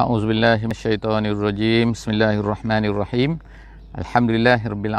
[0.00, 1.92] A'udzubillahiminasyaitonirrajim.
[1.92, 3.36] Bismillahirrahmanirrahim.
[3.92, 4.96] Alhamdulillahirabbil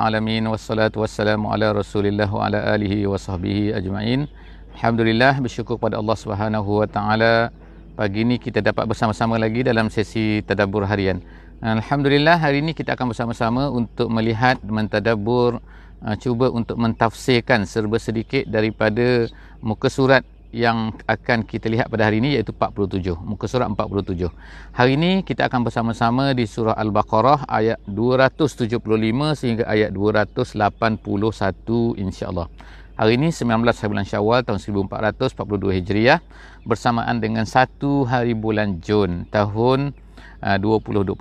[0.53, 4.29] wassalatu wassalamu ala Rasulillah wa ala alihi wa sahbihi ajma'in.
[4.77, 7.49] Alhamdulillah bersyukur pada Allah Subhanahu wa taala
[7.97, 11.25] pagi ini kita dapat bersama-sama lagi dalam sesi tadabbur harian.
[11.65, 15.57] Alhamdulillah hari ini kita akan bersama-sama untuk melihat mentadabbur
[16.05, 19.25] uh, cuba untuk mentafsirkan serba sedikit daripada
[19.57, 20.21] muka surat
[20.53, 24.29] yang akan kita lihat pada hari ini iaitu 47 muka surat 47
[24.69, 28.77] hari ini kita akan bersama-sama di surah Al-Baqarah ayat 275
[29.33, 30.53] sehingga ayat 281
[31.97, 32.47] insya-Allah.
[32.93, 36.21] Hari ini 19 bulan Syawal tahun 1442 Hijriah
[36.61, 39.97] bersamaan dengan satu hari bulan Jun tahun
[40.45, 41.17] uh, 2021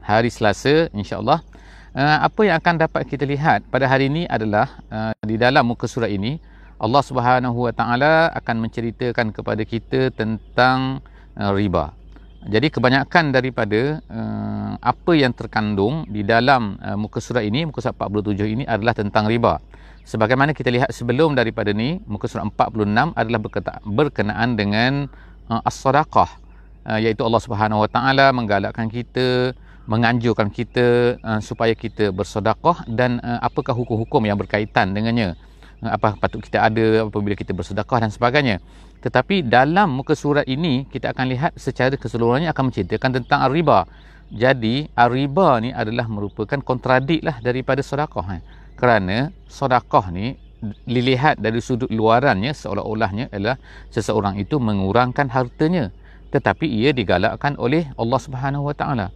[0.00, 1.44] hari Selasa insya-Allah.
[1.92, 5.84] Uh, apa yang akan dapat kita lihat pada hari ini adalah uh, di dalam muka
[5.84, 6.40] surat ini
[6.82, 10.98] Allah Subhanahu Wa Taala akan menceritakan kepada kita tentang
[11.38, 11.94] uh, riba.
[12.42, 17.94] Jadi kebanyakan daripada uh, apa yang terkandung di dalam uh, muka surat ini, muka surat
[17.94, 19.62] 47 ini adalah tentang riba.
[20.02, 23.40] Sebagaimana kita lihat sebelum daripada ni, muka surat 46 adalah
[23.86, 25.06] berkenaan dengan
[25.46, 26.42] uh, as-sadaqah.
[26.82, 29.54] Uh, iaitu Allah Subhanahu Wa Taala menggalakkan kita
[29.86, 35.38] menganjurkan kita uh, supaya kita bersedekah dan uh, apakah hukum-hukum yang berkaitan dengannya
[35.82, 38.62] apa patut kita ada apabila kita bersedekah dan sebagainya.
[39.02, 43.90] Tetapi dalam muka surat ini kita akan lihat secara keseluruhannya akan menceritakan tentang riba.
[44.30, 48.38] Jadi riba ni adalah merupakan kontradik lah daripada sedekah.
[48.38, 48.42] Eh.
[48.78, 50.38] Kerana sedekah ni
[50.86, 53.58] dilihat dari sudut luarannya seolah-olahnya adalah
[53.90, 55.90] seseorang itu mengurangkan hartanya
[56.32, 59.06] tetapi ia digalakkan oleh Allah Subhanahu Wa Taala.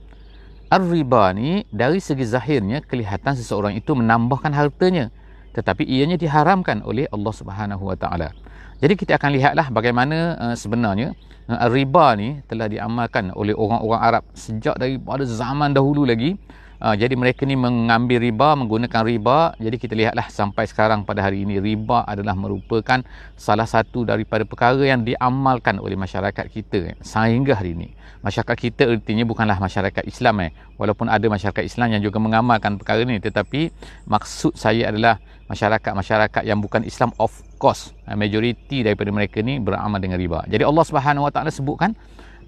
[0.68, 5.08] Ar-riba ni dari segi zahirnya kelihatan seseorang itu menambahkan hartanya
[5.56, 8.28] tetapi ianya diharamkan oleh Allah Subhanahu Wa Taala.
[8.76, 11.16] Jadi kita akan lihatlah bagaimana uh, sebenarnya
[11.48, 16.36] uh, riba ni telah diamalkan oleh orang-orang Arab sejak daripada zaman dahulu lagi.
[16.76, 19.56] Uh, jadi mereka ni mengambil riba, menggunakan riba.
[19.56, 23.00] Jadi kita lihatlah sampai sekarang pada hari ini riba adalah merupakan
[23.32, 27.96] salah satu daripada perkara yang diamalkan oleh masyarakat kita sehingga hari ini.
[28.20, 30.52] Masyarakat kita artinya bukanlah masyarakat Islam eh.
[30.76, 33.72] Walaupun ada masyarakat Islam yang juga mengamalkan perkara ini tetapi
[34.04, 39.98] maksud saya adalah masyarakat-masyarakat yang bukan Islam of course uh, majoriti daripada mereka ni beramal
[40.02, 40.42] dengan riba.
[40.50, 41.94] Jadi Allah Subhanahu Wa Taala sebutkan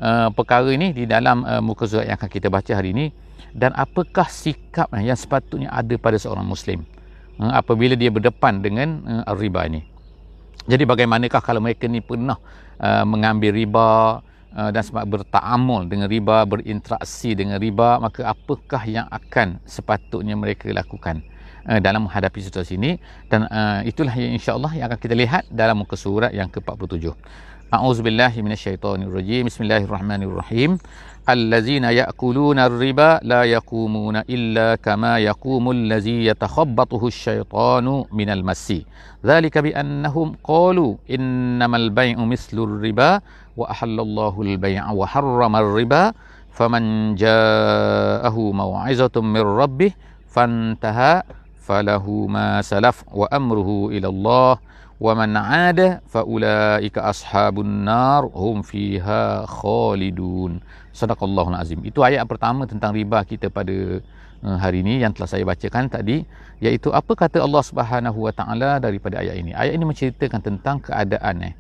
[0.03, 3.07] uh, perkara ini di dalam uh, muka surat yang akan kita baca hari ini
[3.55, 6.83] dan apakah sikap yang sepatutnya ada pada seorang muslim
[7.39, 8.89] uh, apabila dia berdepan dengan
[9.25, 9.81] uh, riba ini.
[10.69, 12.37] Jadi bagaimanakah kalau mereka ni pernah
[12.83, 13.91] uh, mengambil riba
[14.49, 21.21] dan sebab bertaamul dengan riba, berinteraksi dengan riba, maka apakah yang akan sepatutnya mereka lakukan?
[21.69, 22.97] Uh, dalam menghadapi situasi ini
[23.29, 27.13] dan uh, itulah yang insyaallah yang akan kita lihat dalam muka surat yang ke-47.
[27.69, 29.45] A'udzubillahi minasyaitonirrajim.
[29.45, 30.81] Bismillahirrahmanirrahim.
[31.29, 38.89] Allazina ya'kuluna ar-riba la yaqumuna illa kama yaqumul ladzi yatakhabbathu asy-syaitanu minal massi.
[39.21, 43.21] Dzalika bi annahum qalu innamal bay'u mislu ar-riba
[43.61, 46.17] wa ahallallahu al-bay'a wa harrama ar-riba
[46.57, 49.93] faman ja'ahu maw'izatun min rabbih
[50.33, 51.29] fantaha
[52.65, 54.53] salaf wa amruhu ila Allah
[54.99, 60.65] wa man 'ada fa ulaika ashabun nar hum fiha khalidun.
[60.91, 61.79] Sadaqallahu azim.
[61.87, 64.03] Itu ayat pertama tentang riba kita pada
[64.43, 66.27] uh, hari ini yang telah saya bacakan tadi
[66.59, 69.55] iaitu apa kata Allah Subhanahu wa taala daripada ayat ini?
[69.55, 71.55] Ayat ini menceritakan tentang keadaan eh.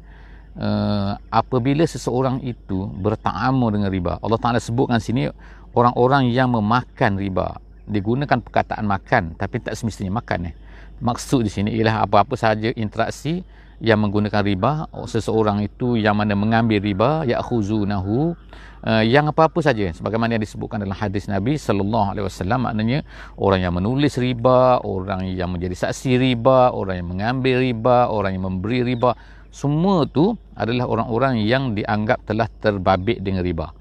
[0.58, 5.30] Uh, apabila seseorang itu bertaamul dengan riba Allah taala sebutkan sini
[5.70, 10.54] orang-orang yang memakan riba digunakan perkataan makan tapi tak semestinya makan eh.
[10.98, 13.46] Maksud di sini ialah apa-apa sahaja interaksi
[13.78, 18.34] yang menggunakan riba seseorang itu yang mana mengambil riba ya'khuzunahu
[18.82, 23.06] uh, yang apa-apa saja sebagaimana yang disebutkan dalam hadis Nabi sallallahu alaihi wasallam maknanya
[23.38, 28.44] orang yang menulis riba, orang yang menjadi saksi riba, orang yang mengambil riba, orang yang
[28.50, 29.14] memberi riba
[29.54, 33.77] semua tu adalah orang-orang yang dianggap telah terbabit dengan riba.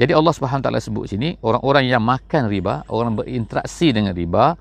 [0.00, 4.56] Jadi Allah Subhanahu taala sebut sini orang-orang yang makan riba, orang berinteraksi dengan riba,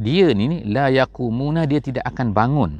[0.00, 2.72] dia ni ni la yaqumuna dia tidak akan bangun.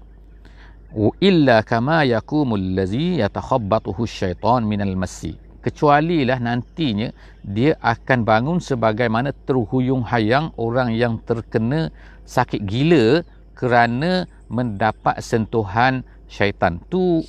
[1.20, 5.36] Illa kama yaqumul ladzi yatakhabbathu syaitan minal massi.
[5.60, 7.12] Kecuali lah nantinya
[7.44, 11.92] dia akan bangun sebagaimana terhuyung hayang orang yang terkena
[12.24, 13.20] sakit gila
[13.52, 16.80] kerana mendapat sentuhan syaitan.
[16.88, 17.20] Tu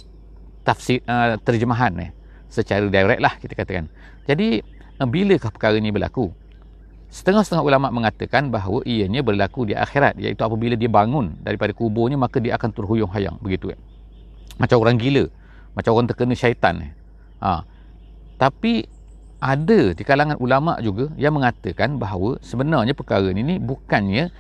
[0.64, 2.23] tafsir uh, terjemahan eh
[2.54, 3.90] secara direct lah kita katakan.
[4.30, 6.30] Jadi eh, bilakah perkara ini berlaku?
[7.10, 12.38] Setengah-setengah ulama mengatakan bahawa ianya berlaku di akhirat iaitu apabila dia bangun daripada kuburnya maka
[12.38, 13.80] dia akan terhuyung hayang begitu kan.
[14.62, 15.26] Macam orang gila,
[15.74, 16.94] macam orang terkena syaitan.
[17.42, 17.66] Ha.
[18.38, 18.86] Tapi
[19.44, 24.32] ada di kalangan ulama juga yang mengatakan bahawa sebenarnya perkara ini ni bukannya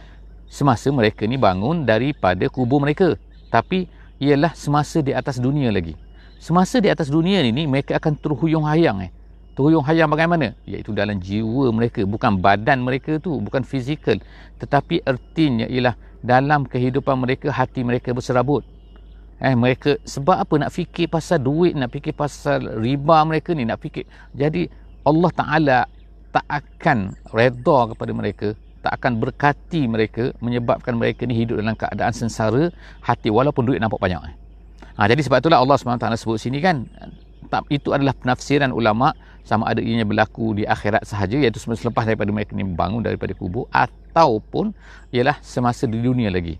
[0.47, 3.19] semasa mereka ni bangun daripada kubur mereka
[3.51, 3.91] tapi
[4.23, 5.99] ialah semasa di atas dunia lagi
[6.43, 9.11] semasa di atas dunia ini mereka akan terhuyung hayang eh.
[9.55, 10.51] Terhuyung hayang bagaimana?
[10.67, 14.19] Iaitu dalam jiwa mereka bukan badan mereka tu bukan fizikal.
[14.59, 18.67] Tetapi ertinya ialah dalam kehidupan mereka hati mereka berserabut.
[19.39, 23.79] Eh mereka sebab apa nak fikir pasal duit nak fikir pasal riba mereka ni nak
[23.79, 24.03] fikir.
[24.35, 24.67] Jadi
[25.07, 25.79] Allah Ta'ala
[26.35, 28.47] tak akan reda kepada mereka
[28.83, 32.67] tak akan berkati mereka menyebabkan mereka ni hidup dalam keadaan sengsara
[32.99, 34.42] hati walaupun duit nampak banyak
[34.97, 36.87] ha, jadi sebab itulah Allah SWT sebut sini kan
[37.51, 39.13] tak, itu adalah penafsiran ulama
[39.43, 43.67] sama ada ianya berlaku di akhirat sahaja iaitu selepas daripada mereka ni bangun daripada kubur
[43.75, 44.71] ataupun
[45.11, 46.57] ialah semasa di dunia lagi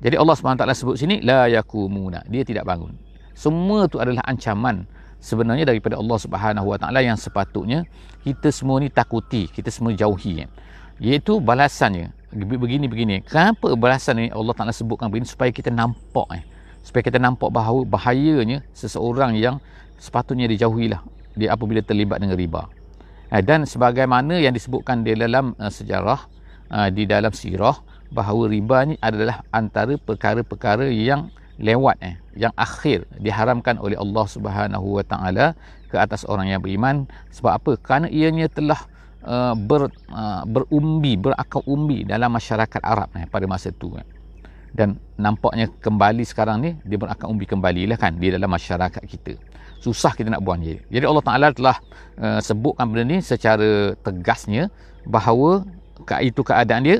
[0.00, 2.94] jadi Allah SWT sebut sini la yakumuna dia tidak bangun
[3.32, 4.84] semua itu adalah ancaman
[5.20, 7.84] sebenarnya daripada Allah Subhanahu Wa Taala yang sepatutnya
[8.24, 10.44] kita semua ni takuti, kita semua jauhi.
[11.00, 12.12] Iaitu balasannya.
[12.36, 13.24] Begini begini.
[13.24, 16.44] Kenapa balasan ni Allah Taala sebutkan begini supaya kita nampak eh.
[16.80, 19.60] Supaya kita nampak bahawa bahayanya seseorang yang
[20.00, 21.00] sepatutnya dijauhilah
[21.36, 22.66] dia apabila terlibat dengan riba.
[23.30, 26.26] Eh, dan sebagaimana yang disebutkan di dalam uh, sejarah
[26.72, 27.78] uh, di dalam sirah
[28.10, 31.30] bahawa riba ni adalah antara perkara-perkara yang
[31.60, 35.46] lewat eh yang akhir diharamkan oleh Allah Subhanahu Wa Taala
[35.92, 38.80] ke atas orang yang beriman sebab apa kerana ianya telah
[39.22, 44.06] uh, ber uh, berumbi berakar umbi dalam masyarakat Arab eh, pada masa itu eh.
[44.70, 49.34] Dan nampaknya kembali sekarang ni dia berakar umbi kembali lah kan di dalam masyarakat kita.
[49.80, 51.76] Susah kita nak buang dia jadi Allah Taala telah
[52.20, 54.68] uh, sebutkan benda ni secara tegasnya
[55.08, 55.64] bahawa
[56.20, 56.96] itu keadaan dia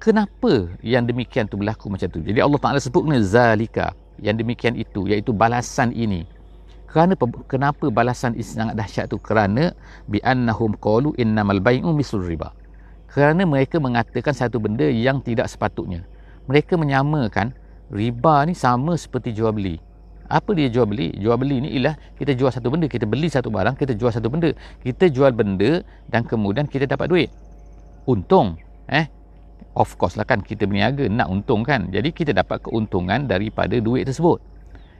[0.00, 2.22] kenapa yang demikian tu berlaku macam tu?
[2.22, 3.92] Jadi Allah Taala sebut zalika
[4.22, 6.26] yang demikian itu iaitu balasan ini.
[6.88, 7.12] Kerana
[7.44, 9.20] kenapa balasan ini sangat dahsyat tu?
[9.20, 9.76] Kerana
[10.08, 12.56] bi annahum qalu innamal bai'u mislu riba.
[13.12, 16.04] Kerana mereka mengatakan satu benda yang tidak sepatutnya
[16.48, 17.54] mereka menyamakan
[17.92, 19.78] riba ni sama seperti jual beli
[20.28, 21.08] apa dia jual beli?
[21.16, 24.28] Jual beli ni ialah kita jual satu benda, kita beli satu barang, kita jual satu
[24.28, 24.52] benda.
[24.84, 27.32] Kita jual benda dan kemudian kita dapat duit.
[28.04, 28.60] Untung.
[28.92, 29.08] Eh,
[29.78, 34.10] of course lah kan kita berniaga nak untung kan jadi kita dapat keuntungan daripada duit
[34.10, 34.42] tersebut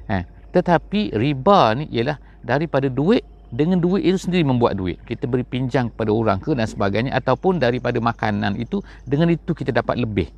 [0.07, 0.23] eh,
[0.55, 2.17] tetapi riba ni ialah
[2.47, 6.69] daripada duit dengan duit itu sendiri membuat duit kita beri pinjam kepada orang ke dan
[6.71, 10.31] sebagainya ataupun daripada makanan itu dengan itu kita dapat lebih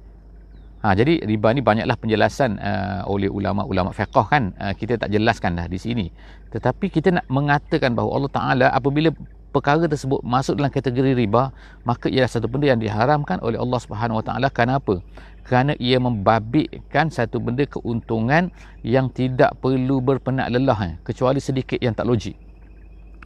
[0.81, 4.57] Ha, jadi riba ni banyaklah penjelasan uh, oleh ulama-ulama fiqh kan.
[4.57, 6.09] Uh, kita tak jelaskan dah di sini.
[6.49, 9.13] Tetapi kita nak mengatakan bahawa Allah Taala apabila
[9.53, 11.51] perkara tersebut masuk dalam kategori riba
[11.83, 14.49] maka ia satu benda yang diharamkan oleh Allah Subhanahu Wa Taala.
[14.49, 15.05] Kenapa?
[15.45, 18.49] Kerana ia membabitkan satu benda keuntungan
[18.81, 22.41] yang tidak perlu berpenat lelah eh, kecuali sedikit yang tak logik.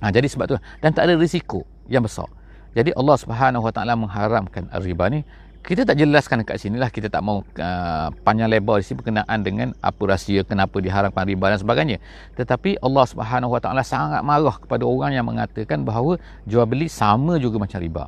[0.03, 2.27] Ha, jadi sebab tu dan tak ada risiko yang besar.
[2.75, 5.23] Jadi Allah Subhanahu Wa Taala mengharamkan riba ni
[5.65, 6.93] kita tak jelaskan kat sini lah.
[6.93, 11.57] Kita tak mau uh, panjang lebar di sini berkenaan dengan apa rahsia kenapa diharamkan riba
[11.57, 11.99] dan sebagainya.
[12.37, 17.41] Tetapi Allah Subhanahu Wa Taala sangat marah kepada orang yang mengatakan bahawa jual beli sama
[17.41, 18.05] juga macam riba.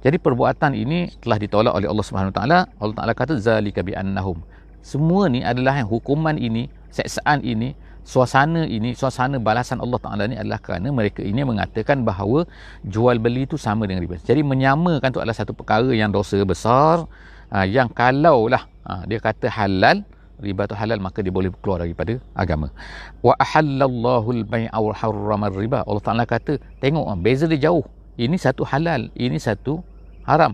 [0.00, 2.58] Jadi perbuatan ini telah ditolak oleh Allah Subhanahu Wa Taala.
[2.80, 4.40] Allah Taala kata zalika bi annahum.
[4.80, 7.76] Semua ni adalah yang hukuman ini seksaan ini
[8.10, 12.42] suasana ini suasana balasan Allah Taala ni adalah kerana mereka ini mengatakan bahawa
[12.82, 14.18] jual beli itu sama dengan riba.
[14.18, 17.06] Jadi menyamakan tu adalah satu perkara yang dosa besar
[17.54, 20.02] uh, yang kalaulah uh, dia kata halal
[20.42, 22.74] riba tu halal maka dia boleh keluar daripada agama.
[23.22, 27.86] Wa ahallallahu al-bai'a wa harrama riba Allah Taala kata tengok uh, beza dia jauh.
[28.20, 29.80] Ini satu halal, ini satu
[30.26, 30.52] haram.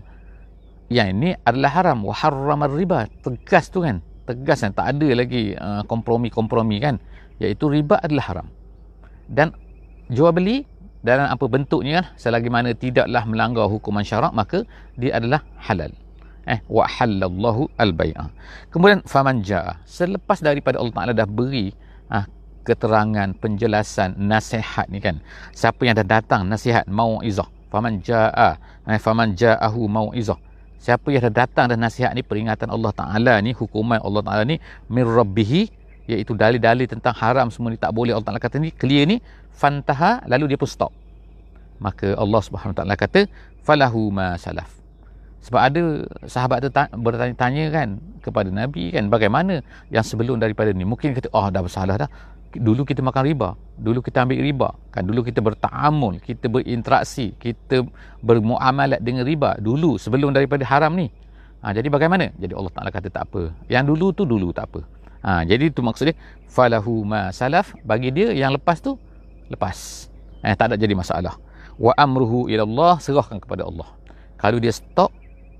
[0.87, 3.11] Yang ini adalah haram wa harrama riba.
[3.25, 3.99] Tegas tu kan.
[4.23, 6.95] Tegas kan tak ada lagi uh, kompromi-kompromi kan
[7.41, 8.47] iaitu riba adalah haram.
[9.27, 9.53] Dan
[10.11, 10.63] jual beli
[11.03, 14.63] dalam apa bentuknya selagi mana tidaklah melanggar hukuman syarak maka
[14.97, 15.91] dia adalah halal.
[16.47, 18.31] Eh wa halallahu al-bai'a
[18.71, 19.83] kemudian faman jaa.
[19.83, 21.75] Selepas daripada Allah Taala dah beri
[22.07, 22.23] ah,
[22.63, 25.19] keterangan penjelasan nasihat ni kan.
[25.51, 28.55] Siapa yang dah datang nasihat mauizah faman jaa.
[28.87, 30.39] Eh, faman jaahu mauizah
[30.77, 34.61] siapa yang dah datang dan nasihat ni peringatan Allah Taala ni hukuman Allah Taala ni
[34.87, 35.67] min rabbihi
[36.07, 39.19] iaitu dalil-dalil tentang haram semua ni tak boleh Allah Taala kata ni clear ni
[39.51, 40.95] fantaha lalu dia pun stop.
[41.77, 43.27] Maka Allah Subhanahu Taala kata
[43.61, 44.71] falahu ma salaf.
[45.43, 45.81] Sebab ada
[46.25, 47.89] sahabat tu bertanya-tanya kan
[48.23, 49.61] kepada Nabi kan bagaimana
[49.93, 50.87] yang sebelum daripada ni?
[50.87, 52.09] Mungkin kata oh dah bersalah dah.
[52.57, 53.49] Dulu kita makan riba.
[53.75, 54.69] Dulu kita ambil riba.
[54.89, 57.83] Kan dulu kita bertaamul kita berinteraksi kita
[58.23, 61.11] bermuamalat dengan riba dulu sebelum daripada haram ni.
[61.61, 62.31] Ha, jadi bagaimana?
[62.39, 63.51] Jadi Allah Taala kata tak apa.
[63.67, 66.15] Yang dulu tu dulu tak apa Ha, jadi itu maksud dia
[66.47, 68.95] falahu ma salaf bagi dia yang lepas tu
[69.49, 70.09] lepas.
[70.45, 71.35] Eh tak ada jadi masalah.
[71.77, 73.85] wa amruhu ila Allah serahkan kepada Allah.
[74.41, 75.13] Kalau dia stop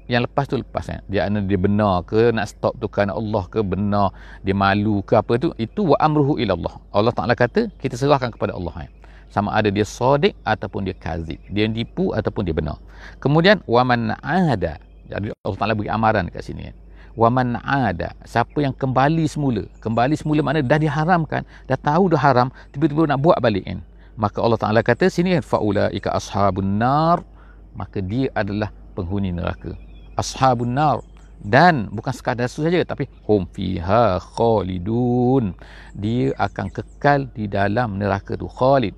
[0.08, 3.44] yang lepas tu lepas kan dia ana dia benar ke nak stop tu kerana Allah
[3.52, 7.68] ke benar dia malu ke apa tu itu wa amruhu ila Allah Allah Taala kata
[7.76, 8.90] kita serahkan kepada Allah kan
[9.28, 11.36] sama ada dia sadiq ataupun dia kazib.
[11.52, 12.80] Dia tipu ataupun dia benar.
[13.20, 14.80] Kemudian wa man ada
[15.12, 16.76] jadi Allah Taala beri amaran kat sini kan
[17.18, 18.14] wa man ada.
[18.30, 19.66] Siapa yang kembali semula?
[19.82, 21.42] Kembali semula makna dah diharamkan.
[21.66, 23.82] Dah tahu dah haram tiba-tiba nak buat balik kan?
[24.14, 27.26] Maka Allah Taala kata sini kan faula ika ashabun nar.
[27.74, 29.74] Maka dia adalah penghuni neraka.
[30.14, 31.02] Ashabun nar.
[31.38, 35.58] Dan bukan sekadar itu saja tapi hum fiha khalidun.
[35.98, 38.94] Dia akan kekal di dalam neraka tu khalid.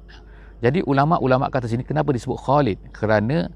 [0.60, 2.80] Jadi ulama-ulama kata sini kenapa disebut khalid?
[2.92, 3.48] Kerana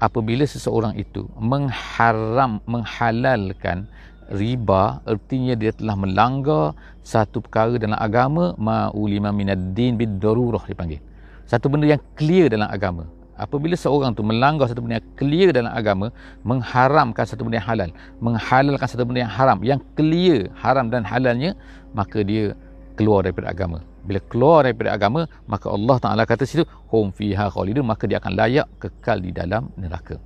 [0.00, 3.88] apabila seseorang itu mengharam menghalalkan
[4.30, 10.98] riba artinya dia telah melanggar satu perkara dalam agama ma'ulima minad din bid darurah dipanggil
[11.46, 13.06] satu benda yang clear dalam agama.
[13.36, 16.06] Apabila seorang tu melanggar satu benda yang clear dalam agama
[16.42, 21.52] mengharamkan satu benda yang halal menghalalkan satu benda yang haram yang clear haram dan halalnya
[21.92, 22.56] maka dia
[22.98, 23.78] keluar daripada agama.
[24.08, 28.32] Bila keluar daripada agama maka Allah Taala kata situ hum fiha khalidun maka dia akan
[28.40, 30.16] layak kekal di dalam neraka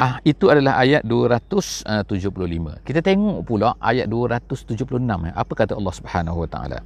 [0.00, 1.84] Ah itu adalah ayat 275.
[2.88, 4.96] Kita tengok pula ayat 276
[5.28, 5.32] eh.
[5.36, 6.78] Apa kata Allah Subhanahu Wa Taala?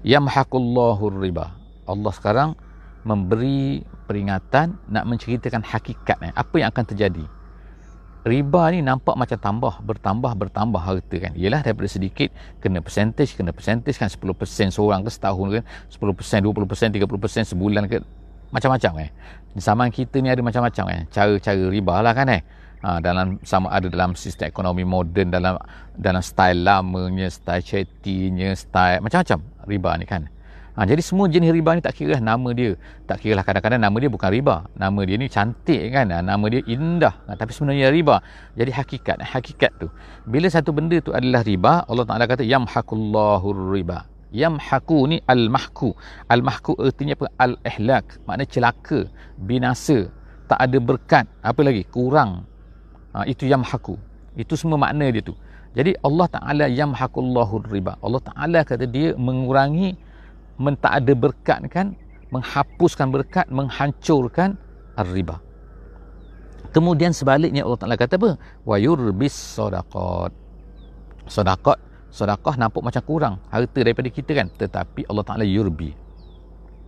[0.00, 1.52] Yamhaqullahu riba.
[1.84, 2.56] Allah sekarang
[3.04, 7.24] memberi peringatan nak menceritakan hakikat eh, apa yang akan terjadi
[8.26, 13.54] riba ni nampak macam tambah bertambah bertambah harta kan ialah daripada sedikit kena percentage kena
[13.54, 18.02] percentage kan 10% seorang ke setahun kan 10% 20% 30% sebulan ke
[18.52, 19.10] macam-macam eh
[19.56, 22.42] zaman kita ni ada macam-macam eh cara-cara riba lah kan eh
[22.84, 25.56] ha, dalam sama ada dalam sistem ekonomi moden dalam
[25.96, 30.22] dalam style lamanya style chatty-nya style macam-macam riba ni kan
[30.76, 32.76] Ha, jadi semua jenis riba ni tak kira lah nama dia.
[33.08, 34.68] Tak kira lah kadang-kadang nama dia bukan riba.
[34.76, 36.12] Nama dia ni cantik kan.
[36.12, 37.16] Ha, nama dia indah.
[37.24, 38.20] Ha, tapi sebenarnya riba.
[38.52, 39.24] Jadi hakikat.
[39.24, 39.88] Hakikat tu.
[40.28, 44.04] Bila satu benda tu adalah riba, Allah Ta'ala kata, Yamhakullahu riba.
[44.36, 45.96] Yamhaku ni al-mahku.
[46.28, 47.26] Al-mahku artinya apa?
[47.40, 48.20] Al-ihlak.
[48.28, 49.00] Maknanya celaka.
[49.40, 50.12] Binasa.
[50.44, 51.24] Tak ada berkat.
[51.40, 51.82] Apa lagi?
[51.88, 52.44] Kurang.
[53.16, 53.96] Ha, itu yamhaku.
[54.36, 55.32] Itu semua makna dia tu.
[55.72, 57.96] Jadi Allah Ta'ala yamhakullahu riba.
[58.04, 59.96] Allah Ta'ala kata dia mengurangi
[60.56, 61.92] mentak ada berkat kan
[62.32, 64.56] menghapuskan berkat menghancurkan
[65.12, 65.38] riba
[66.72, 68.30] kemudian sebaliknya Allah Taala kata apa
[68.64, 70.32] wa yurbis sadaqat
[71.28, 71.78] sadaqat
[72.16, 75.92] sedekah nampak macam kurang harta daripada kita kan tetapi Allah Taala yurbi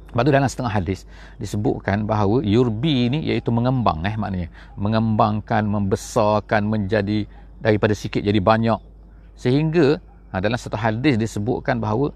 [0.08, 1.04] sebab tu dalam setengah hadis
[1.36, 4.48] disebutkan bahawa yurbi ni iaitu mengembang eh maknanya
[4.80, 7.28] mengembangkan membesarkan menjadi
[7.60, 8.80] daripada sikit jadi banyak
[9.36, 10.00] sehingga
[10.32, 12.08] ha, dalam satu hadis disebutkan bahawa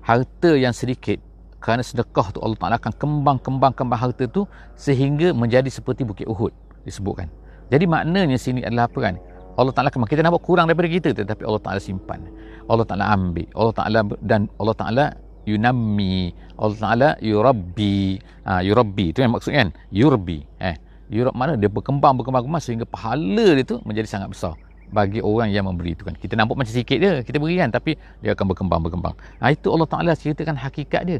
[0.00, 1.20] harta yang sedikit
[1.60, 4.44] kerana sedekah tu Allah Ta'ala akan kembang-kembang-kembang harta tu
[4.76, 6.52] sehingga menjadi seperti Bukit Uhud
[6.84, 7.32] disebutkan.
[7.72, 9.16] Jadi maknanya sini adalah apa kan?
[9.54, 9.88] Allah Ta'ala.
[9.90, 12.20] Kita nampak kurang daripada kita tetapi Allah Ta'ala simpan.
[12.66, 13.46] Allah Ta'ala ambil.
[13.54, 15.04] Allah Ta'ala dan Allah Ta'ala
[15.46, 16.34] yunammi.
[16.58, 18.18] Allah Ta'ala yurabbi.
[18.44, 19.14] Ha, yurabbi.
[19.14, 19.70] Itu yang maksudnya kan?
[19.94, 20.42] Yurbi.
[20.58, 20.76] Eh,
[21.12, 21.54] yurab mana?
[21.54, 24.54] Dia berkembang, berkembang, berkembang sehingga pahala dia tu menjadi sangat besar
[24.94, 26.14] bagi orang yang memberi itu kan.
[26.14, 29.14] Kita nampak macam sikit dia, kita beri kan tapi dia akan berkembang berkembang.
[29.42, 31.18] Ha, itu Allah Taala ceritakan hakikat dia.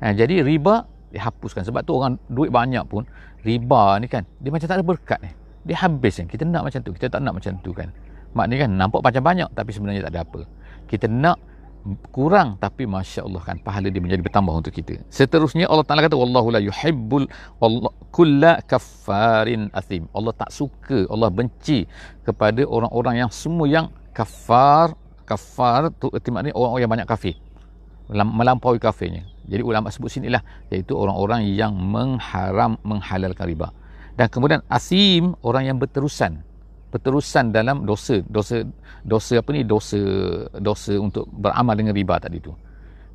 [0.00, 3.02] Ha, jadi riba dihapuskan sebab tu orang duit banyak pun
[3.42, 5.30] riba ni kan dia macam tak ada berkat ni.
[5.64, 6.26] Dia habis kan.
[6.26, 7.88] Kita nak macam tu, kita tak nak macam tu kan.
[8.32, 10.40] Maknanya kan nampak macam banyak tapi sebenarnya tak ada apa.
[10.86, 11.38] Kita nak
[12.12, 15.00] kurang tapi masya-Allah kan pahala dia menjadi bertambah untuk kita.
[15.08, 17.24] Seterusnya Allah Taala kata wallahu la yuhibbul
[17.58, 20.06] Allah kulla kaffarin athim.
[20.12, 21.88] Allah tak suka, Allah benci
[22.22, 24.92] kepada orang-orang yang semua yang kafar,
[25.24, 27.34] kafar tu erti maknanya orang-orang yang banyak kafir.
[28.10, 29.22] Melampaui kafirnya.
[29.46, 33.70] Jadi ulama sebut sinilah iaitu orang-orang yang mengharam menghalalkan riba.
[34.20, 36.44] Dan kemudian asim orang yang berterusan.
[36.92, 38.68] Berterusan dalam dosa dosa
[39.00, 39.64] dosa apa ni?
[39.64, 39.96] Dosa
[40.60, 42.52] dosa untuk beramal dengan riba tadi tu.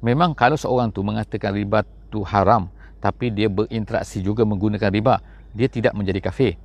[0.01, 2.73] Memang kalau seorang tu mengatakan riba tu haram
[3.05, 5.21] tapi dia berinteraksi juga menggunakan riba
[5.53, 6.57] dia tidak menjadi kafir.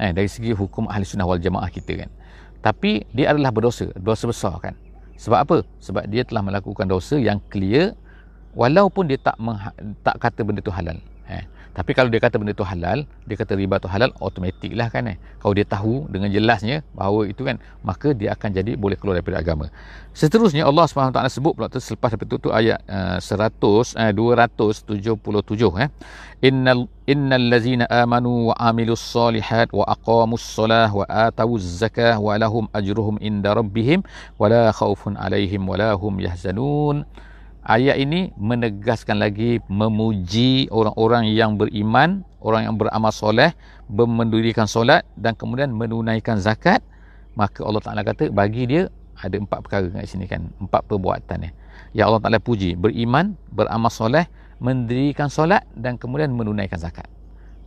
[0.00, 2.10] Eh, dari segi hukum ahli sunnah wal jamaah kita kan.
[2.64, 4.72] Tapi dia adalah berdosa dosa besar kan.
[5.20, 5.56] Sebab apa?
[5.84, 7.92] Sebab dia telah melakukan dosa yang clear
[8.56, 9.36] walaupun dia tak
[10.00, 10.96] tak kata benda tu halal.
[11.28, 14.92] Eh tapi kalau dia kata benda tu halal, dia kata riba tu halal, automatik lah
[14.92, 15.16] kan eh.
[15.40, 19.40] Kalau dia tahu dengan jelasnya bahawa itu kan, maka dia akan jadi boleh keluar daripada
[19.40, 19.72] agama.
[20.12, 25.80] Seterusnya Allah SWT sebut pula tu selepas daripada tu, tu ayat uh, 100, uh, 277
[25.80, 25.88] eh.
[26.42, 33.16] Innal, lazina amanu wa amilus salihat wa aqamus salah wa atawuz zakah wa lahum ajruhum
[33.22, 34.04] inda rabbihim
[34.36, 37.08] wa la khawfun alaihim wa lahum yahzanun
[37.62, 43.54] ayat ini menegaskan lagi memuji orang-orang yang beriman, orang yang beramal soleh,
[43.88, 46.82] mendirikan solat dan kemudian menunaikan zakat,
[47.38, 48.90] maka Allah Taala kata bagi dia
[49.22, 51.50] ada empat perkara kat sini kan, empat perbuatan ya.
[51.92, 54.26] Ya Allah Taala puji, beriman, beramal soleh,
[54.58, 57.06] mendirikan solat dan kemudian menunaikan zakat.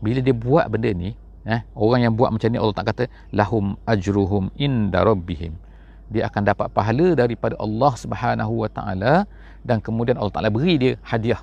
[0.03, 1.15] Bila dia buat benda ni,
[1.47, 5.55] eh, orang yang buat macam ni Allah tak kata lahum ajruhum inda rabbihim
[6.09, 9.25] dia akan dapat pahala daripada Allah Subhanahu wa taala
[9.65, 11.41] dan kemudian Allah Taala beri dia hadiah.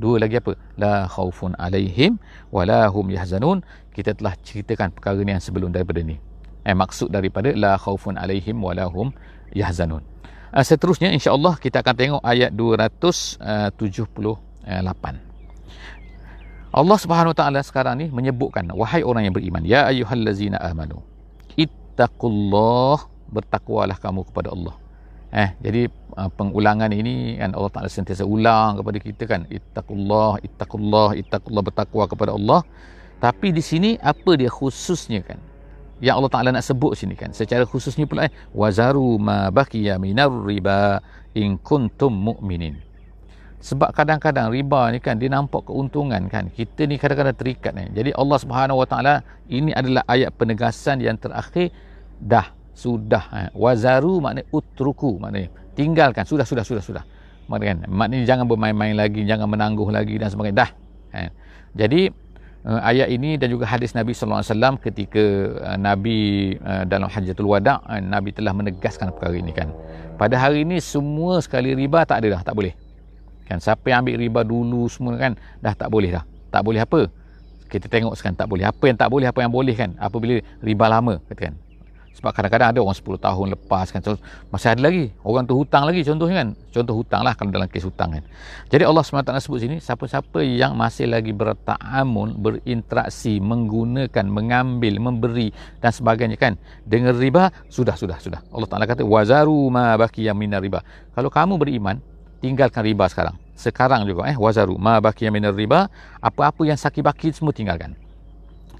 [0.00, 0.56] Dua lagi apa?
[0.80, 2.18] La khaufun alaihim
[2.50, 3.62] wala hum yahzanun.
[3.94, 6.16] Kita telah ceritakan perkara ni yang sebelum daripada ni.
[6.66, 9.14] Eh maksud daripada la khaufun alaihim wala hum
[9.54, 10.02] yahzanun.
[10.50, 13.38] Uh, seterusnya insyaallah kita akan tengok ayat 278
[16.74, 21.06] Allah Subhanahu wa taala sekarang ni menyebutkan wahai orang yang beriman ya ayyuhallazina amanu
[21.54, 24.74] ittaqullah bertakwalah kamu kepada Allah
[25.30, 25.86] Eh, jadi
[26.18, 32.04] uh, pengulangan ini kan Allah Taala sentiasa ulang kepada kita kan ittaqullah ittaqullah ittaqullah bertakwa
[32.10, 32.66] kepada Allah.
[33.22, 35.38] Tapi di sini apa dia khususnya kan?
[36.02, 37.30] Yang Allah Taala nak sebut sini kan.
[37.30, 40.98] Secara khususnya pula eh wazaru ma baqiya minar riba
[41.38, 42.82] in kuntum mu'minin.
[43.60, 46.50] Sebab kadang-kadang riba ni kan dia nampak keuntungan kan.
[46.50, 47.86] Kita ni kadang-kadang terikat ni.
[47.92, 49.14] Jadi Allah Subhanahu Wa Taala
[49.46, 51.70] ini adalah ayat penegasan yang terakhir
[52.18, 53.50] dah sudah eh.
[53.52, 55.52] wazaru maknanya utruku maknanya.
[55.76, 56.24] Tinggalkan.
[56.24, 57.04] Sudah sudah sudah sudah.
[57.52, 60.56] Maknanya, maknanya jangan bermain-main lagi jangan menangguh lagi dan sebagainya.
[60.64, 60.70] Dah.
[61.10, 61.30] Eh.
[61.74, 62.14] jadi
[62.64, 65.24] uh, ayat ini dan juga hadis Nabi sallallahu alaihi wasallam ketika
[65.58, 66.18] uh, Nabi
[66.62, 69.74] uh, dalam hajatul wada uh, Nabi telah menegaskan perkara ini kan.
[70.16, 72.72] Pada hari ini semua sekali riba tak ada dah tak boleh.
[73.50, 76.24] Kan siapa yang ambil riba dulu semua kan dah tak boleh dah.
[76.54, 77.10] Tak boleh apa?
[77.70, 78.66] Kita tengok sekarang tak boleh.
[78.66, 79.94] Apa yang tak boleh apa yang boleh kan?
[79.98, 81.58] Apabila riba lama katakan
[82.20, 84.04] sebab kadang-kadang ada orang 10 tahun lepas kan.
[84.52, 85.08] Masih ada lagi.
[85.24, 86.48] Orang tu hutang lagi contohnya kan.
[86.68, 88.22] Contoh hutang lah kalau dalam kes hutang kan.
[88.68, 95.48] Jadi Allah SWT sebut sini siapa-siapa yang masih lagi berta'amun berinteraksi menggunakan mengambil memberi
[95.80, 96.60] dan sebagainya kan.
[96.84, 98.44] Dengan riba sudah sudah sudah.
[98.52, 100.84] Allah Ta'ala kata wazaru ma baki yang minar riba.
[101.16, 102.04] Kalau kamu beriman
[102.44, 103.40] tinggalkan riba sekarang.
[103.56, 105.88] Sekarang juga eh wazaru ma baki yang minar riba.
[106.20, 107.96] Apa-apa yang sakit baki semua tinggalkan.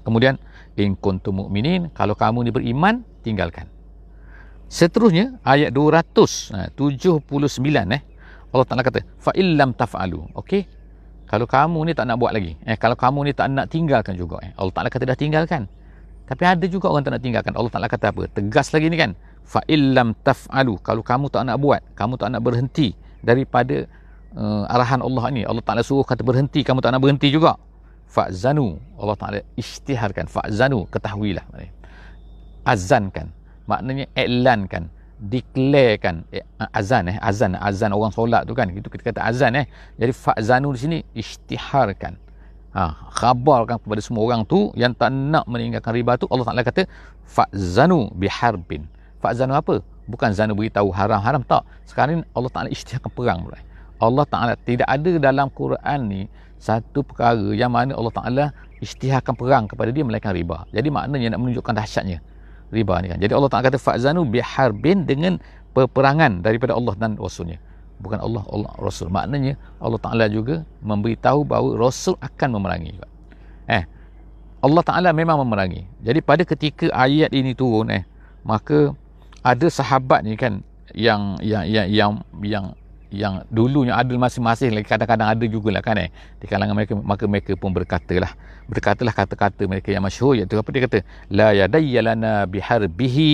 [0.05, 0.37] Kemudian
[0.77, 3.69] in kuntum mu'minin kalau kamu ni beriman tinggalkan.
[4.71, 6.71] Seterusnya ayat 279
[7.91, 8.01] eh.
[8.51, 10.31] Allah Taala kata fa illam taf'alu.
[10.35, 10.63] Okey?
[11.27, 14.43] Kalau kamu ni tak nak buat lagi eh kalau kamu ni tak nak tinggalkan juga
[14.43, 15.67] eh Allah Taala kata dah tinggalkan.
[16.27, 17.51] Tapi ada juga orang tak nak tinggalkan.
[17.59, 18.23] Allah Taala kata apa?
[18.31, 19.11] Tegas lagi ni kan?
[19.43, 20.79] Fa illam taf'alu.
[20.79, 23.83] Kalau kamu tak nak buat kamu tak nak berhenti daripada
[24.39, 27.59] uh, arahan Allah ni Allah Taala suruh kata berhenti kamu tak nak berhenti juga.
[28.07, 28.79] Fa'zanu.
[28.95, 30.31] Allah Taala isytiharkan.
[30.31, 31.43] Fa'zanu ketahuilah
[32.65, 33.29] azankan.
[33.69, 34.89] Maknanya iklankan
[35.21, 36.25] declarekan.
[36.33, 36.41] Eh,
[36.73, 38.65] azan eh azan azan orang solat tu kan.
[38.73, 39.65] Itu kita kata azan eh.
[40.01, 42.17] Jadi fa'zanu di sini isytiharkan.
[42.73, 42.83] Ha
[43.21, 46.89] khabarkan kepada semua orang tu yang tak nak meninggalkan riba tu Allah Taala kata
[47.29, 48.89] fa'zanu biharbin.
[49.21, 49.85] Fa'zanu apa?
[50.09, 51.61] Bukan zanu beritahu haram-haram tak.
[51.85, 53.61] Sekarang ni Allah Taala isytiharkan perang pula
[54.01, 56.21] Allah Taala tidak ada dalam Quran ni
[56.57, 58.45] satu perkara yang mana Allah Taala
[58.81, 60.65] isytiharkan perang kepada dia melainkan riba.
[60.73, 62.17] Jadi maknanya nak menunjukkan dahsyatnya
[62.71, 63.19] riba ni kan.
[63.19, 65.37] Jadi Allah Taala kata fa'zanu biharbin dengan
[65.75, 67.59] peperangan daripada Allah dan Rasulnya.
[68.01, 69.13] Bukan Allah, Allah Rasul.
[69.13, 73.07] Maknanya Allah Taala juga memberitahu bahawa Rasul akan memerangi juga.
[73.69, 73.83] Eh,
[74.63, 75.85] Allah Taala memang memerangi.
[76.01, 78.03] Jadi pada ketika ayat ini turun eh,
[78.41, 78.97] maka
[79.45, 80.65] ada sahabat ni kan
[80.97, 82.65] yang yang yang yang, yang
[83.11, 86.09] yang dulunya ada masing-masing lagi kadang-kadang ada juga lah kan eh.
[86.39, 88.31] Di kalangan mereka maka mereka pun berkatalah.
[88.71, 90.99] Berkatalah kata-kata mereka yang masyhur iaitu apa dia kata?
[91.27, 93.31] La yadayyalana biharbihi.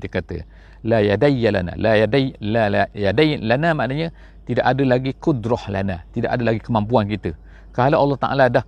[0.00, 0.36] Dia kata
[0.80, 4.08] la yadayyalana la yaday la la yaday lana maknanya
[4.48, 7.36] tidak ada lagi kudrah lana tidak ada lagi kemampuan kita.
[7.76, 8.64] Kalau Allah Taala dah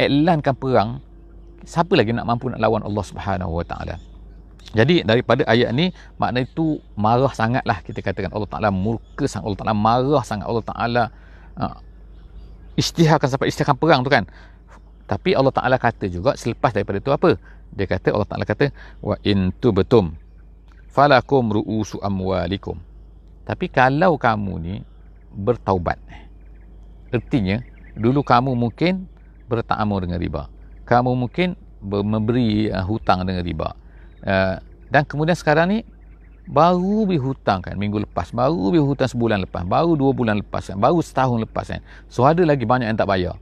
[0.00, 0.90] iklankan perang
[1.66, 3.98] siapa lagi nak mampu nak lawan Allah Subhanahu wa taala
[4.76, 9.60] jadi daripada ayat ni makna itu marah sangatlah kita katakan Allah Taala murka sangat Allah
[9.64, 11.02] Taala marah sangat Allah Taala
[11.56, 11.76] uh,
[12.76, 14.28] isytiharkan sampai isytiharkan perang tu kan.
[15.08, 17.40] Tapi Allah Taala kata juga selepas daripada itu apa?
[17.72, 18.68] Dia kata Allah Taala kata
[19.00, 20.12] wa in tubtum
[20.92, 22.76] falakum ru'usu amwalikum.
[23.48, 24.74] Tapi kalau kamu ni
[25.32, 25.96] bertaubat.
[27.08, 27.64] Artinya
[27.96, 29.08] dulu kamu mungkin
[29.48, 30.52] bertaamur dengan riba.
[30.84, 33.87] Kamu mungkin memberi uh, hutang dengan riba
[34.24, 34.58] Uh,
[34.90, 35.78] dan kemudian sekarang ni
[36.48, 40.72] baru beri hutang kan minggu lepas baru beri hutang sebulan lepas baru dua bulan lepas
[40.72, 43.36] kan baru setahun lepas kan so ada lagi banyak yang tak bayar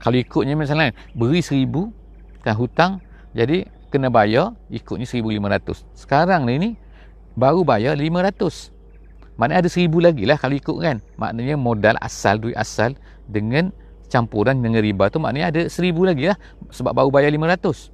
[0.00, 1.92] kalau ikutnya misalnya beri seribu
[2.40, 2.98] kan hutang
[3.36, 6.70] jadi kena bayar ikutnya seribu lima ratus sekarang ni ni
[7.36, 8.72] baru bayar lima ratus
[9.40, 11.00] Maknanya ada seribu lagi lah kalau ikut kan.
[11.16, 12.92] Maknanya modal asal, duit asal
[13.24, 13.72] dengan
[14.12, 16.36] campuran dengan riba tu maknanya ada seribu lagi lah.
[16.68, 17.88] Sebab baru bayar lima ratus.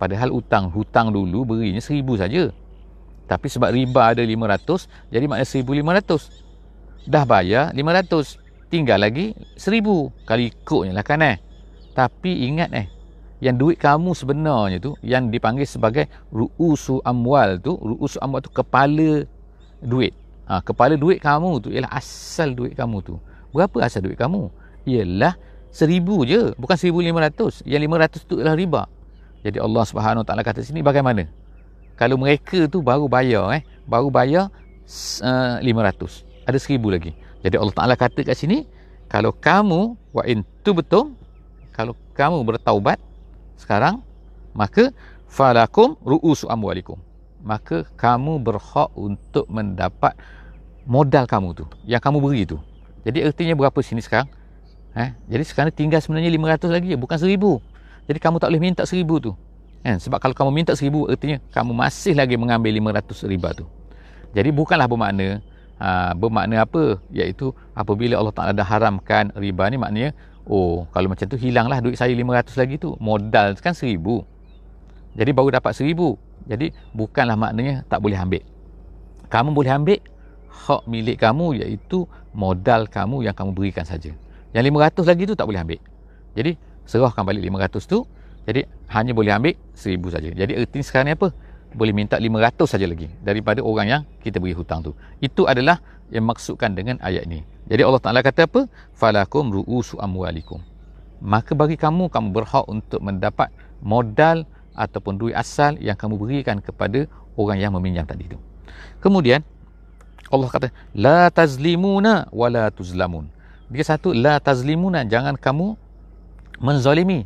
[0.00, 2.48] Padahal hutang, hutang dulu berinya seribu saja.
[3.28, 6.32] Tapi sebab riba ada lima ratus, jadi maknanya seribu lima ratus.
[7.04, 8.40] Dah bayar lima ratus.
[8.72, 10.08] Tinggal lagi seribu.
[10.24, 11.36] Kalau ikutnya lah kan eh.
[11.92, 12.86] Tapi ingat eh,
[13.44, 19.28] yang duit kamu sebenarnya tu, yang dipanggil sebagai ru'usu amwal tu, ru'usu amwal tu kepala
[19.84, 20.16] duit.
[20.48, 23.20] Ha, kepala duit kamu tu ialah asal duit kamu tu.
[23.52, 24.48] Berapa asal duit kamu?
[24.88, 25.36] Ialah
[25.68, 26.56] seribu je.
[26.56, 27.60] Bukan seribu lima ratus.
[27.68, 28.88] Yang lima ratus tu ialah riba.
[29.40, 31.28] Jadi Allah Subhanahu Taala kata sini bagaimana?
[31.96, 34.48] Kalau mereka tu baru bayar eh, baru bayar
[35.20, 36.24] uh, lima ratus.
[36.48, 37.12] Ada seribu lagi.
[37.40, 38.68] Jadi Allah Taala kata kat sini,
[39.08, 41.16] kalau kamu wa in tu betul,
[41.72, 43.00] kalau kamu bertaubat
[43.56, 44.04] sekarang,
[44.52, 44.92] maka
[45.28, 47.00] falakum ru'usu amwalikum.
[47.40, 50.12] Maka kamu berhak untuk mendapat
[50.90, 52.58] modal kamu tu yang kamu beri tu
[53.04, 54.28] jadi artinya berapa sini sekarang
[54.96, 55.12] eh?
[55.28, 57.38] jadi sekarang tinggal sebenarnya 500 lagi bukan 1000
[58.10, 59.38] jadi kamu tak boleh minta 1000 tu.
[59.80, 59.96] Eh?
[59.96, 63.70] sebab kalau kamu minta 1000 artinya kamu masih lagi mengambil 500 riba tu.
[64.34, 65.38] Jadi bukanlah bermakna
[65.78, 66.98] ha, bermakna apa?
[67.14, 70.10] Iaitu apabila Allah Ta'ala dah haramkan riba ni maknanya
[70.50, 72.98] oh kalau macam tu hilanglah duit saya 500 lagi tu.
[72.98, 73.94] Modal kan 1000
[75.14, 75.94] jadi baru dapat 1000
[76.50, 78.42] jadi bukanlah maknanya tak boleh ambil.
[79.30, 80.02] Kamu boleh ambil
[80.50, 84.10] hak milik kamu iaitu modal kamu yang kamu berikan saja.
[84.50, 85.80] Yang 500 lagi tu tak boleh ambil.
[86.34, 86.58] Jadi
[86.90, 88.02] serahkan balik 500 tu.
[88.50, 90.28] Jadi hanya boleh ambil 1000 saja.
[90.34, 91.30] Jadi erti sekarang ni apa?
[91.70, 94.98] Boleh minta 500 saja lagi daripada orang yang kita beri hutang tu.
[95.22, 95.78] Itu adalah
[96.10, 97.46] yang maksudkan dengan ayat ni.
[97.70, 98.66] Jadi Allah Taala kata apa?
[98.98, 100.58] Falakum ru'usu amwalikum.
[101.22, 104.42] Maka bagi kamu kamu berhak untuk mendapat modal
[104.74, 107.06] ataupun duit asal yang kamu berikan kepada
[107.38, 108.38] orang yang meminjam tadi tu.
[108.98, 109.46] Kemudian
[110.30, 113.30] Allah kata la tazlimuna wa la tuzlamun.
[113.70, 115.78] Dia satu la tazlimuna jangan kamu
[116.60, 117.24] menzalimi.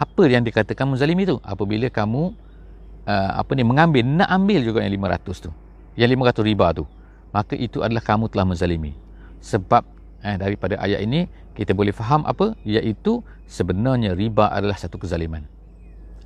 [0.00, 1.38] Apa yang dikatakan menzalimi tu?
[1.40, 2.34] Apabila kamu
[3.06, 5.50] uh, apa ni mengambil nak ambil juga yang 500 tu.
[5.94, 6.84] Yang 500 riba tu.
[7.30, 8.92] Maka itu adalah kamu telah menzalimi.
[9.38, 9.86] Sebab
[10.26, 12.58] eh, daripada ayat ini kita boleh faham apa?
[12.66, 15.46] Iaitu sebenarnya riba adalah satu kezaliman.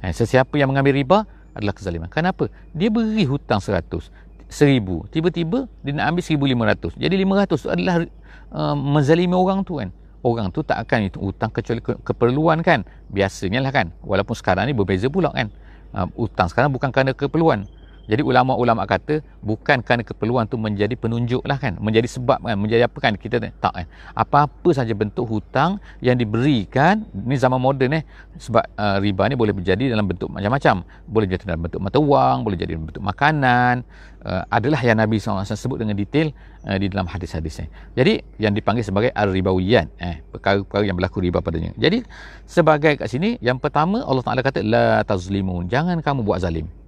[0.00, 1.18] Eh, sesiapa yang mengambil riba
[1.52, 2.08] adalah kezaliman.
[2.08, 2.48] Kenapa?
[2.72, 7.66] Dia beri hutang 100 seribu tiba-tiba dia nak ambil seribu lima ratus jadi lima ratus
[7.66, 8.06] tu adalah
[8.54, 9.90] uh, menzalimi orang tu kan
[10.24, 12.82] orang tu tak akan hutang kecuali ke- keperluan kan.
[13.12, 13.92] Biasanya lah kan.
[14.00, 15.52] Walaupun sekarang ni berbeza pula kan.
[15.94, 17.70] Uh, hutang sekarang bukan kerana keperluan
[18.04, 21.80] jadi ulama-ulama kata bukan kerana keperluan tu menjadi penunjuk lah kan.
[21.80, 22.56] Menjadi sebab kan.
[22.60, 23.16] Menjadi apa kan.
[23.16, 23.86] Kita tak kan.
[24.12, 27.08] Apa-apa saja bentuk hutang yang diberikan.
[27.16, 28.04] Ni zaman moden eh.
[28.36, 30.84] Sebab uh, riba ni boleh menjadi dalam bentuk macam-macam.
[31.08, 32.44] Boleh jadi dalam bentuk mata wang.
[32.44, 33.84] Boleh jadi dalam bentuk makanan.
[34.24, 36.32] Uh, adalah yang Nabi SAW sebut dengan detail
[36.64, 37.68] uh, di dalam hadis-hadisnya.
[37.92, 39.88] Jadi yang dipanggil sebagai al-ribawiyan.
[40.00, 41.72] Eh, perkara-perkara yang berlaku riba padanya.
[41.80, 42.04] Jadi
[42.44, 43.40] sebagai kat sini.
[43.40, 44.60] Yang pertama Allah Ta'ala kata.
[44.60, 45.72] La tazlimun.
[45.72, 46.83] Jangan kamu buat zalim.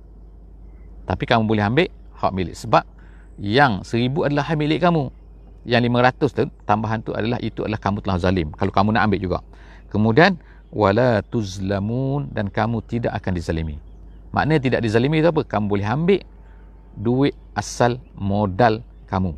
[1.06, 1.88] Tapi kamu boleh ambil
[2.18, 2.56] hak milik.
[2.58, 2.84] Sebab
[3.38, 5.08] yang seribu adalah hak milik kamu.
[5.66, 8.48] Yang lima ratus tu, tambahan tu adalah itu adalah kamu telah zalim.
[8.54, 9.38] Kalau kamu nak ambil juga.
[9.90, 10.38] Kemudian,
[10.70, 13.76] wala tuzlamun dan kamu tidak akan dizalimi.
[14.30, 15.42] Maknanya tidak dizalimi itu apa?
[15.42, 16.20] Kamu boleh ambil
[16.96, 19.36] duit asal modal kamu.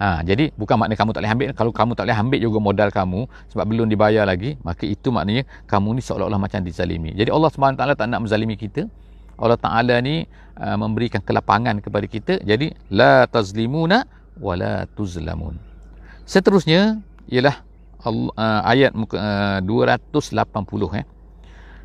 [0.00, 1.48] Ha, jadi bukan maknanya kamu tak boleh ambil.
[1.52, 3.20] Kalau kamu tak boleh ambil juga modal kamu
[3.52, 7.12] sebab belum dibayar lagi, maka itu maknanya kamu ni seolah-olah macam dizalimi.
[7.12, 8.88] Jadi Allah SWT tak nak menzalimi kita.
[9.40, 10.28] Allah Ta'ala ni
[10.60, 12.34] uh, memberikan kelapangan kepada kita.
[12.44, 14.04] Jadi, la tazlimuna
[14.36, 15.56] wa la tuzlamun.
[16.28, 17.00] Seterusnya,
[17.32, 17.64] ialah
[18.04, 21.00] Allah, uh, ayat uh, 280.
[21.00, 21.06] Eh.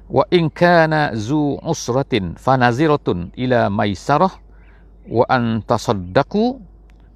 [0.06, 4.38] Wa in kana zu usratin fanaziratun ila maisarah
[5.10, 6.62] wa an tasaddaku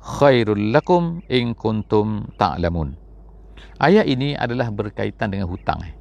[0.02, 2.98] khairul lakum in kuntum ta'lamun.
[3.78, 5.80] Ayat ini adalah berkaitan dengan hutang.
[5.86, 5.99] Eh.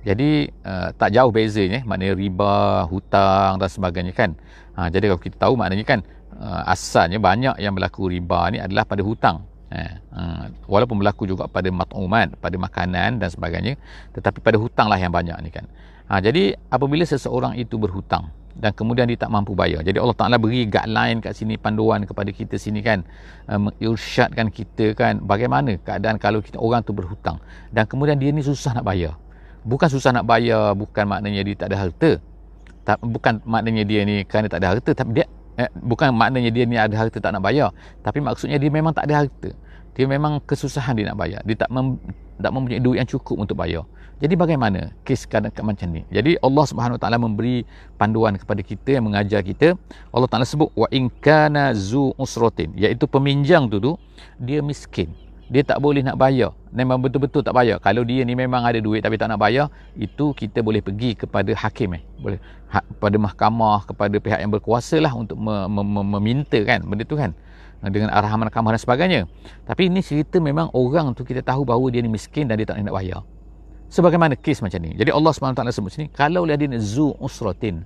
[0.00, 4.32] Jadi uh, tak jauh bezanya maknanya riba, hutang dan sebagainya kan.
[4.72, 6.00] Ha, jadi kalau kita tahu maknanya kan
[6.40, 9.44] uh, asalnya banyak yang berlaku riba ni adalah pada hutang.
[9.68, 13.76] Ha, uh, walaupun berlaku juga pada mat'umat, pada makanan dan sebagainya,
[14.16, 15.68] tetapi pada hutang lah yang banyak ni kan.
[16.08, 19.84] Ha, jadi apabila seseorang itu berhutang dan kemudian dia tak mampu bayar.
[19.84, 23.06] Jadi Allah Taala beri guideline kat sini panduan kepada kita sini kan
[23.46, 27.38] mengirsyadkan kita kan bagaimana keadaan kalau kita orang tu berhutang
[27.70, 29.14] dan kemudian dia ni susah nak bayar
[29.64, 32.10] bukan susah nak bayar bukan maknanya dia tak ada harta.
[32.80, 35.26] Tak, bukan maknanya dia ni kerana tak ada harta tapi dia
[35.60, 37.70] eh, bukan maknanya dia ni ada harta tak nak bayar.
[38.00, 39.50] Tapi maksudnya dia memang tak ada harta.
[39.92, 41.44] Dia memang kesusahan dia nak bayar.
[41.44, 42.00] Dia tak mem,
[42.40, 43.84] tak mempunyai duit yang cukup untuk bayar.
[44.20, 46.04] Jadi bagaimana kes keadaan macam ni?
[46.12, 47.64] Jadi Allah Subhanahu Wa Taala memberi
[47.96, 49.76] panduan kepada kita yang mengajar kita.
[50.12, 53.92] Allah Taala sebut wa in kana zu usratin iaitu peminjam tu tu
[54.36, 55.08] dia miskin
[55.50, 56.54] dia tak boleh nak bayar.
[56.70, 57.82] Memang betul-betul tak bayar.
[57.82, 59.66] Kalau dia ni memang ada duit tapi tak nak bayar
[59.98, 62.02] itu kita boleh pergi kepada hakim eh.
[62.22, 62.38] Boleh
[62.70, 67.02] ha, pada mahkamah kepada pihak yang berkuasa lah untuk me, me, me, meminta kan benda
[67.02, 67.34] tu kan.
[67.82, 69.20] Dengan arahan mahkamah dan sebagainya.
[69.66, 72.78] Tapi ini cerita memang orang tu kita tahu bahawa dia ni miskin dan dia tak
[72.78, 73.26] nak bayar.
[73.90, 74.94] Sebagaimana kes macam ni.
[74.94, 77.82] Jadi Allah SWT sebut sini kalau dia ni zu usratin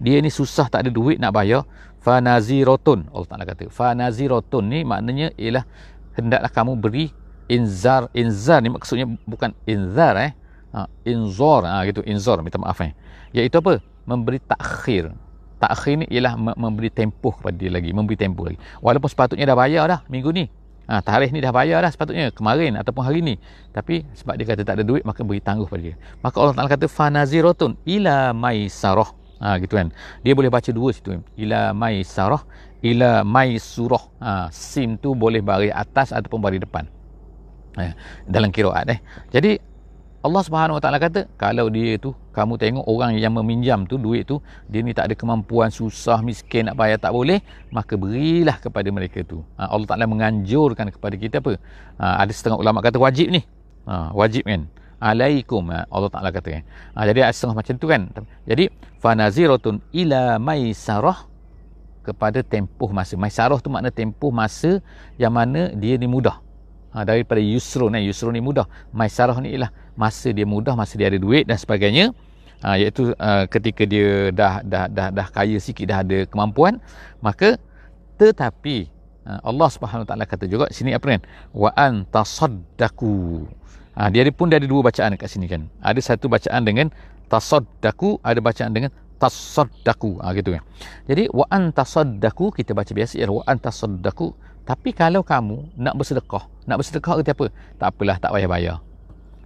[0.00, 1.66] dia ni susah tak ada duit nak bayar
[2.00, 3.12] fanazirotun.
[3.12, 5.68] Allah Taala kata fanazirotun ni maknanya ialah
[6.14, 7.12] hendaklah kamu beri
[7.50, 8.06] inzar.
[8.14, 10.32] Inzar ni maksudnya bukan inzar eh.
[10.70, 11.66] Ha, inzor.
[11.66, 12.00] Ha, gitu.
[12.06, 12.94] Inzor minta maaf eh.
[13.34, 13.82] Iaitu apa?
[14.06, 15.14] Memberi takhir.
[15.60, 17.90] Takhir ni ialah memberi tempoh kepada dia lagi.
[17.92, 18.58] Memberi tempoh lagi.
[18.80, 20.46] Walaupun sepatutnya dah bayar dah minggu ni.
[20.90, 23.38] Ha, tarikh ni dah bayar dah sepatutnya kemarin ataupun hari ni.
[23.70, 25.94] Tapi sebab dia kata tak ada duit maka beri tangguh pada dia.
[26.18, 29.10] Maka Allah Taala kata fanaziratun ila maisarah.
[29.38, 29.94] Ha, gitu kan.
[30.26, 31.16] Dia boleh baca dua situ.
[31.38, 32.42] Ila maisarah
[32.80, 36.88] ila maisurah ha, sim tu boleh baris atas ataupun baris depan.
[37.76, 37.94] Ha,
[38.26, 38.98] dalam kiraat eh.
[39.30, 39.60] Jadi
[40.20, 44.28] Allah Subhanahu Wa Taala kata kalau dia tu kamu tengok orang yang meminjam tu duit
[44.28, 44.36] tu
[44.68, 47.40] dia ni tak ada kemampuan susah miskin nak bayar tak boleh
[47.72, 49.40] maka berilah kepada mereka tu.
[49.56, 51.56] Ha, Allah Taala menganjurkan kepada kita apa?
[51.96, 53.40] Ha, ada setengah ulama kata wajib ni.
[53.88, 54.68] Ha, wajib kan?
[55.00, 56.62] Alaikum ha, Allah Taala kata kan?
[56.92, 58.02] Ha, jadi setengah macam tu kan?
[58.44, 58.64] Jadi
[59.00, 61.29] fanaziratun ila maisarah
[62.00, 63.14] kepada tempoh masa.
[63.14, 64.80] Maisarah tu makna tempoh masa
[65.20, 66.40] yang mana dia ni mudah.
[66.90, 68.02] Ha, daripada yusrun eh.
[68.08, 68.66] yusrun ni mudah.
[68.90, 72.16] Maisarah ni ialah masa dia mudah masa dia ada duit dan sebagainya.
[72.60, 76.76] Ha, iaitu uh, ketika dia dah, dah dah dah kaya sikit dah ada kemampuan
[77.24, 77.56] maka
[78.20, 78.92] tetapi
[79.24, 81.22] uh, Allah Subhanahu taala kata juga sini apa kan?
[81.56, 83.48] Wa antasaddaku.
[83.96, 85.68] Ha, dia pun dia ada dua bacaan kat sini kan?
[85.80, 86.88] Ada satu bacaan dengan
[87.30, 90.64] tasaddaku ada bacaan dengan tasaddaku ha, gitu kan
[91.04, 94.32] jadi wa antasaddaku kita baca biasa ialah wa antasaddaku
[94.70, 97.46] tapi kalau kamu nak bersedekah, nak bersedekah kerti apa?
[97.80, 98.76] Tak apalah, tak payah bayar.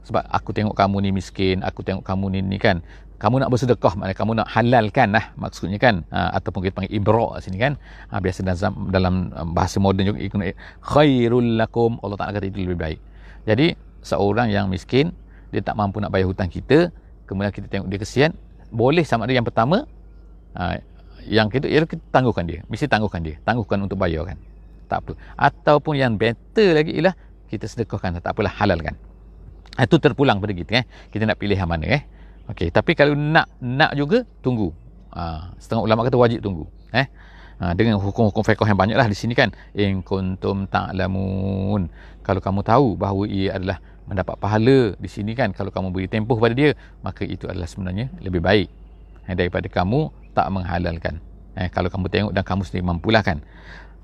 [0.04, 2.84] Sebab aku tengok kamu ni miskin, aku tengok kamu ni ni kan.
[3.16, 6.04] Kamu nak bersedekah, maknanya kamu nak halalkan lah maksudnya kan.
[6.12, 7.80] Ha, ataupun kita panggil ibra' sini kan.
[8.12, 10.36] Ha, biasa dalam, dalam um, bahasa moden juga, ikut
[10.84, 11.96] khairul lakum.
[12.04, 13.00] Allah Ta'ala kata itu lebih baik.
[13.48, 13.72] Jadi,
[14.04, 15.08] seorang yang miskin,
[15.56, 16.92] dia tak mampu nak bayar hutang kita,
[17.24, 18.36] kemudian kita tengok dia kesian,
[18.74, 19.86] boleh sama ada yang pertama,
[20.58, 20.82] ha,
[21.24, 22.66] yang kita, ya kita tangguhkan dia.
[22.66, 23.38] Mesti tangguhkan dia.
[23.46, 24.38] Tangguhkan untuk bayar kan?
[24.90, 27.16] Tak apa ataupun yang better lagi ialah
[27.48, 28.20] kita sedekahkan.
[28.20, 28.98] Tak apalah halal kan
[29.82, 30.84] itu terpulang pada kita eh.
[31.10, 32.02] Kita nak pilih yang mana eh.
[32.46, 34.70] Okey tapi kalau nak nak juga tunggu.
[35.14, 37.10] Ha, setengah ulama kata wajib tunggu eh.
[37.58, 39.50] Ha, dengan hukum-hukum fiqh yang banyaklah di sini kan.
[39.74, 41.90] In kuntum ta'lamun.
[42.22, 45.50] Kalau kamu tahu bahawa ia adalah mendapat pahala di sini kan.
[45.56, 48.68] Kalau kamu beri tempoh pada dia maka itu adalah sebenarnya lebih baik.
[49.28, 51.20] Eh, daripada kamu tak menghalalkan.
[51.56, 53.40] Eh, kalau kamu tengok dan kamu sendiri mampulah kan.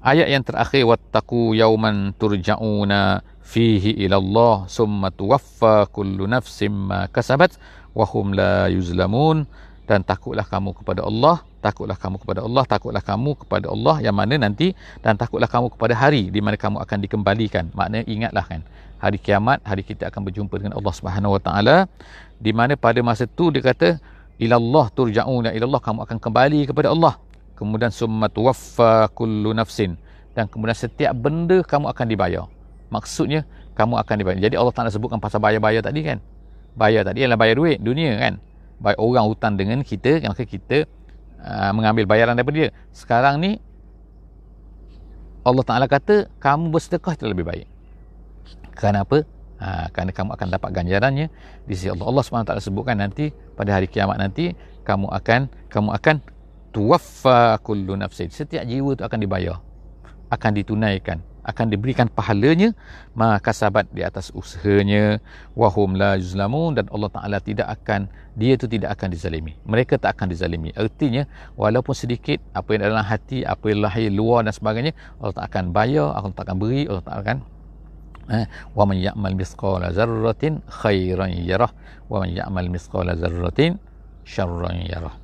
[0.00, 7.60] Ayat yang terakhir wattaqu yauman turja'una fihi ila Allah summa tuwaffa kullu nafsin ma kasabat
[7.92, 9.44] wa hum la yuzlamun.
[9.84, 14.40] Dan takutlah kamu kepada Allah takutlah kamu kepada Allah takutlah kamu kepada Allah yang mana
[14.40, 14.72] nanti
[15.04, 17.68] dan takutlah kamu kepada hari di mana kamu akan dikembalikan.
[17.76, 18.60] Maknanya ingatlah kan
[19.00, 21.88] hari kiamat hari kita akan berjumpa dengan Allah Subhanahu wa taala
[22.36, 23.96] di mana pada masa tu dia kata
[24.36, 27.16] ila Allah turja'una ila Allah kamu akan kembali kepada Allah.
[27.56, 30.00] Kemudian summa tuwaffa kullu nafsin.
[30.32, 32.44] Dan kemudian setiap benda kamu akan dibayar.
[32.88, 33.44] Maksudnya
[33.76, 34.38] kamu akan dibayar.
[34.40, 36.24] Jadi Allah Taala sebutkan pasal bayar-bayar tadi kan?
[36.72, 38.40] Bayar tadi ialah bayar duit dunia kan?
[38.80, 40.88] Bayar orang hutang dengan kita maka kita
[41.44, 42.70] uh, mengambil bayaran daripada dia.
[42.96, 43.60] Sekarang ni
[45.44, 47.69] Allah Taala kata kamu bersedekah itu lebih baik
[48.74, 49.26] kerana apa?
[49.60, 51.26] Ha, kerana kamu akan dapat ganjarannya.
[51.68, 52.08] Di sisi Allah.
[52.08, 53.28] Allah SWT sebutkan nanti
[53.58, 54.56] pada hari kiamat nanti
[54.88, 56.16] kamu akan kamu akan
[56.72, 58.32] tuwaffa kullu nafsin.
[58.32, 59.56] Setiap jiwa itu akan dibayar
[60.30, 62.76] akan ditunaikan akan diberikan pahalanya.
[63.16, 65.18] Maka sahabat di atas usahanya
[65.56, 68.06] wahum la yuzlamun dan Allah Taala tidak akan
[68.38, 69.56] dia itu tidak akan dizalimi.
[69.66, 70.70] Mereka tak akan dizalimi.
[70.76, 71.26] Artinya
[71.58, 75.64] walaupun sedikit apa yang dalam hati apa yang lahir luar dan sebagainya Allah tak akan
[75.74, 77.36] bayar Allah tak akan beri Allah tak akan
[79.06, 81.72] ya'mal mithqala zarratin khairan yarah
[82.10, 83.76] wa man ya'mal mithqala zarratin
[84.24, 85.14] syarran yarah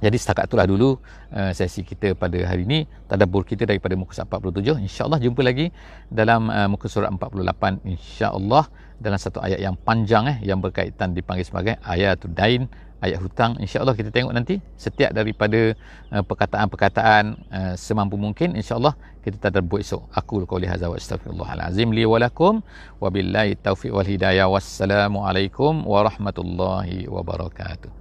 [0.00, 0.96] jadi setakat itulah dulu
[1.36, 2.88] uh, sesi kita pada hari ini.
[3.04, 4.80] Tadabur kita daripada muka surat 47.
[4.88, 5.68] InsyaAllah jumpa lagi
[6.08, 7.84] dalam uh, muka surat 48.
[7.84, 8.64] InsyaAllah
[8.96, 12.64] dalam satu ayat yang panjang eh, yang berkaitan dipanggil sebagai ayat dain
[13.04, 13.56] ayat hutang.
[13.60, 15.76] Insyaallah kita tengok nanti setiap daripada
[16.12, 20.08] uh, perkataan-perkataan uh, semampu mungkin insyaallah kita tadabbur esok.
[20.16, 22.64] Aku qauli hadza wa astaghfirullahalazim li wa lakum
[23.00, 24.48] wabillahi taufiq wal hidayah.
[24.48, 27.99] Wassalamu alaikum warahmatullahi wabarakatuh